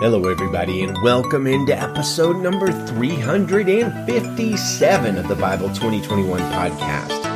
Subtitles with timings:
[0.00, 7.26] Hello, everybody, and welcome into episode number 357 of the Bible 2021 podcast.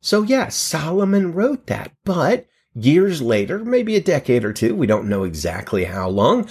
[0.00, 2.46] So yes, Solomon wrote that, but
[2.76, 6.48] years later, maybe a decade or two, we don't know exactly how long,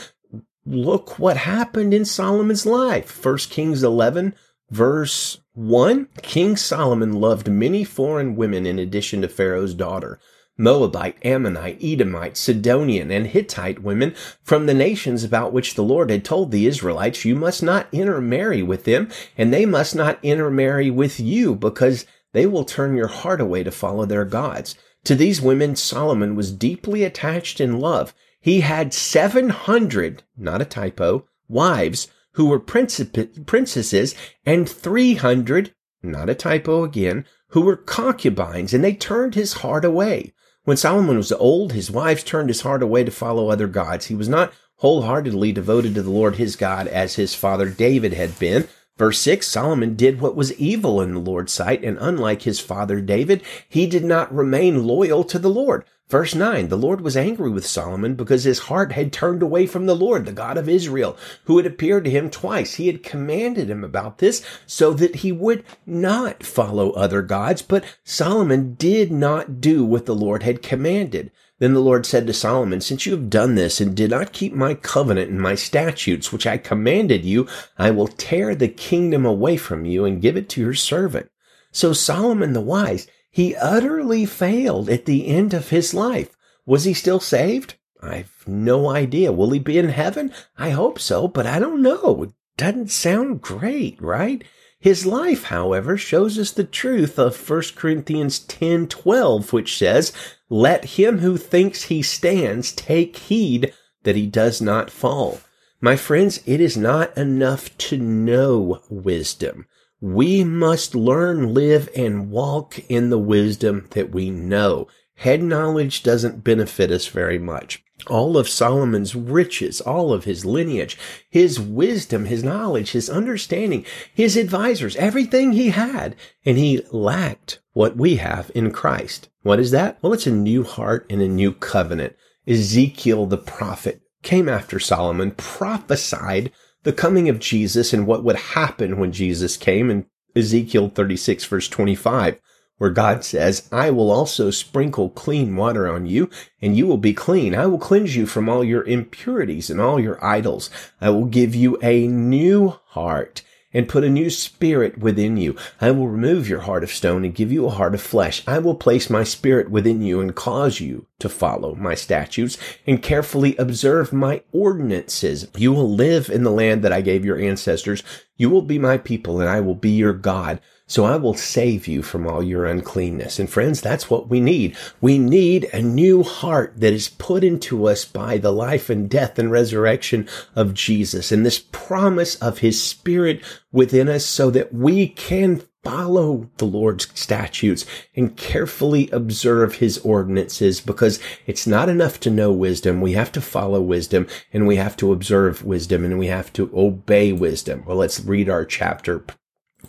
[0.65, 3.09] look what happened in Solomon's life.
[3.09, 4.35] First Kings 11
[4.69, 6.07] verse 1.
[6.21, 10.19] King Solomon loved many foreign women in addition to Pharaoh's daughter.
[10.57, 16.23] Moabite, Ammonite, Edomite, Sidonian, and Hittite women from the nations about which the Lord had
[16.23, 21.19] told the Israelites, you must not intermarry with them, and they must not intermarry with
[21.19, 24.75] you, because they will turn your heart away to follow their gods.
[25.05, 28.13] To these women, Solomon was deeply attached in love.
[28.41, 34.15] He had 700, not a typo, wives who were princip- princesses
[34.45, 35.73] and 300,
[36.03, 40.33] not a typo again, who were concubines, and they turned his heart away.
[40.63, 44.07] When Solomon was old, his wives turned his heart away to follow other gods.
[44.07, 48.37] He was not wholeheartedly devoted to the Lord his God as his father David had
[48.39, 48.67] been.
[48.97, 53.01] Verse 6 Solomon did what was evil in the Lord's sight, and unlike his father
[53.01, 55.83] David, he did not remain loyal to the Lord.
[56.07, 59.85] Verse 9 The Lord was angry with Solomon because his heart had turned away from
[59.85, 62.75] the Lord, the God of Israel, who had appeared to him twice.
[62.75, 67.83] He had commanded him about this so that he would not follow other gods, but
[68.05, 71.31] Solomon did not do what the Lord had commanded.
[71.59, 74.53] Then the Lord said to Solomon, Since you have done this and did not keep
[74.53, 77.47] my covenant and my statutes, which I commanded you,
[77.77, 81.29] I will tear the kingdom away from you and give it to your servant.
[81.71, 86.35] So Solomon the wise, he utterly failed at the end of his life.
[86.65, 87.75] Was he still saved?
[88.01, 89.31] I've no idea.
[89.31, 90.33] Will he be in heaven?
[90.57, 92.23] I hope so, but I don't know.
[92.23, 94.43] It doesn't sound great, right?
[94.79, 100.13] His life, however, shows us the truth of 1 Corinthians 10:12, which says,
[100.49, 103.73] "Let him who thinks he stands take heed
[104.03, 105.39] that he does not fall."
[105.81, 109.65] My friends, it is not enough to know wisdom.
[109.99, 114.87] We must learn, live, and walk in the wisdom that we know.
[115.15, 120.97] Head knowledge doesn't benefit us very much all of Solomon's riches, all of his lineage,
[121.29, 126.15] his wisdom, his knowledge, his understanding, his advisors, everything he had.
[126.45, 129.29] And he lacked what we have in Christ.
[129.41, 129.97] What is that?
[130.01, 132.15] Well, it's a new heart and a new covenant.
[132.47, 136.51] Ezekiel the prophet came after Solomon, prophesied
[136.83, 140.05] the coming of Jesus and what would happen when Jesus came in
[140.35, 142.39] Ezekiel 36 verse 25
[142.77, 146.29] where God says, I will also sprinkle clean water on you
[146.61, 147.55] and you will be clean.
[147.55, 150.69] I will cleanse you from all your impurities and all your idols.
[150.99, 153.41] I will give you a new heart
[153.75, 155.53] and put a new spirit within you.
[155.81, 158.41] I will remove your heart of stone and give you a heart of flesh.
[158.47, 163.03] I will place my spirit within you and cause you to follow my statutes and
[163.03, 165.49] carefully observe my ordinances.
[165.57, 168.01] You will live in the land that I gave your ancestors.
[168.37, 170.61] You will be my people and I will be your God.
[170.87, 173.39] So I will save you from all your uncleanness.
[173.39, 174.77] And friends, that's what we need.
[175.01, 179.39] We need a new heart that is put into us by the life and death
[179.39, 185.07] and resurrection of Jesus and this promise of his spirit within us so that we
[185.07, 192.31] can follow the Lord's statutes and carefully observe his ordinances because it's not enough to
[192.31, 193.01] know wisdom.
[193.01, 196.71] We have to follow wisdom and we have to observe wisdom and we have to
[196.75, 197.83] obey wisdom.
[197.85, 199.25] Well, let's read our chapter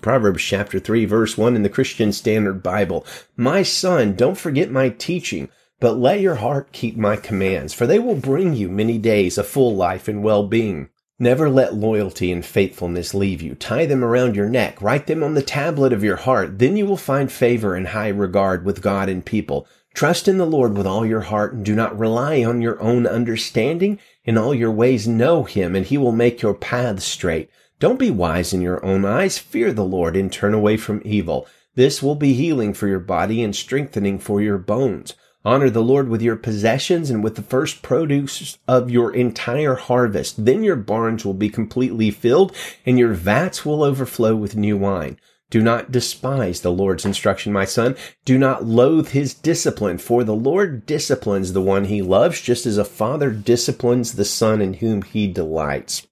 [0.00, 3.07] Proverbs chapter 3 verse 1 in the Christian Standard Bible.
[3.37, 5.49] My son, don't forget my teaching,
[5.81, 9.45] but let your heart keep my commands, for they will bring you many days, a
[9.45, 10.88] full life and well-being.
[11.19, 13.55] Never let loyalty and faithfulness leave you.
[13.55, 14.83] Tie them around your neck.
[14.83, 16.59] Write them on the tablet of your heart.
[16.59, 19.67] Then you will find favor and high regard with God and people.
[19.95, 23.07] Trust in the Lord with all your heart and do not rely on your own
[23.07, 23.99] understanding.
[24.26, 27.49] In all your ways know him and he will make your paths straight.
[27.78, 29.37] Don't be wise in your own eyes.
[29.37, 31.47] Fear the Lord and turn away from evil.
[31.75, 35.14] This will be healing for your body and strengthening for your bones.
[35.45, 40.47] Honor the Lord with your possessions and with the first produce of your entire harvest.
[40.47, 42.56] Then your barns will be completely filled
[42.87, 45.18] and your vats will overflow with new wine.
[45.50, 47.95] Do not despise the Lord's instruction, my son.
[48.25, 52.78] Do not loathe his discipline, for the Lord disciplines the one he loves, just as
[52.78, 56.09] a father disciplines the son in whom he delights.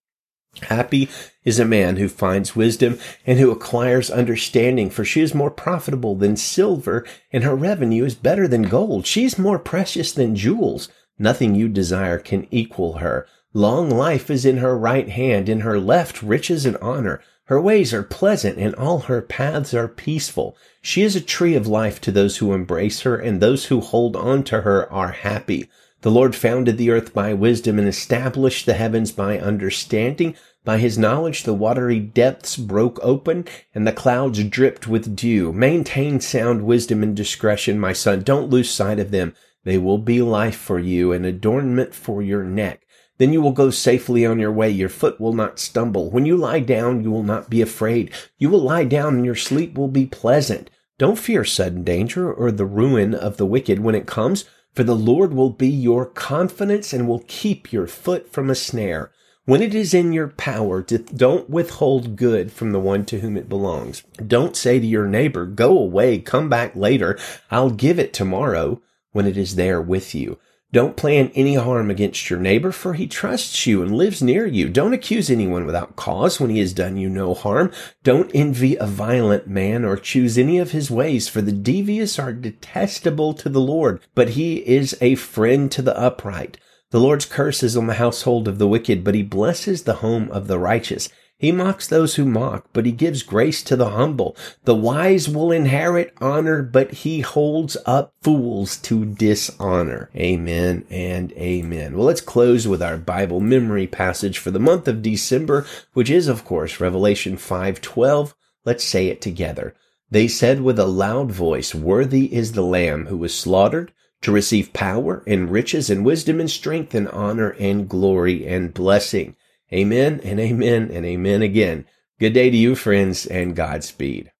[0.62, 1.08] Happy
[1.44, 6.14] is a man who finds wisdom and who acquires understanding, for she is more profitable
[6.14, 9.06] than silver, and her revenue is better than gold.
[9.06, 10.88] She is more precious than jewels.
[11.18, 13.26] Nothing you desire can equal her.
[13.52, 17.20] Long life is in her right hand, in her left riches and honor.
[17.44, 20.56] Her ways are pleasant, and all her paths are peaceful.
[20.80, 24.16] She is a tree of life to those who embrace her, and those who hold
[24.16, 25.68] on to her are happy.
[26.04, 30.36] The Lord founded the earth by wisdom and established the heavens by understanding.
[30.62, 35.50] By his knowledge, the watery depths broke open and the clouds dripped with dew.
[35.50, 38.20] Maintain sound wisdom and discretion, my son.
[38.20, 39.34] Don't lose sight of them.
[39.64, 42.82] They will be life for you and adornment for your neck.
[43.16, 44.68] Then you will go safely on your way.
[44.68, 46.10] Your foot will not stumble.
[46.10, 48.12] When you lie down, you will not be afraid.
[48.36, 50.68] You will lie down and your sleep will be pleasant.
[50.98, 54.44] Don't fear sudden danger or the ruin of the wicked when it comes
[54.74, 59.12] for the Lord will be your confidence and will keep your foot from a snare.
[59.46, 63.48] When it is in your power, don't withhold good from the one to whom it
[63.48, 64.02] belongs.
[64.26, 67.18] Don't say to your neighbor, go away, come back later.
[67.50, 68.80] I'll give it tomorrow
[69.12, 70.38] when it is there with you.
[70.74, 74.68] Don't plan any harm against your neighbor, for he trusts you and lives near you.
[74.68, 77.70] Don't accuse anyone without cause when he has done you no harm.
[78.02, 82.32] Don't envy a violent man or choose any of his ways, for the devious are
[82.32, 86.58] detestable to the Lord, but he is a friend to the upright.
[86.90, 90.28] The Lord's curse is on the household of the wicked, but he blesses the home
[90.32, 91.08] of the righteous.
[91.44, 94.34] He mocks those who mock, but he gives grace to the humble.
[94.64, 100.08] The wise will inherit honor, but he holds up fools to dishonor.
[100.16, 101.98] Amen and amen.
[101.98, 106.28] Well, let's close with our Bible memory passage for the month of December, which is,
[106.28, 108.34] of course, Revelation 5:12.
[108.64, 109.74] Let's say it together.
[110.10, 114.72] They said with a loud voice, Worthy is the Lamb who was slaughtered to receive
[114.72, 119.36] power and riches and wisdom and strength and honor and glory and blessing.
[119.72, 121.86] Amen and amen and amen again.
[122.20, 124.30] Good day to you, friends, and Godspeed.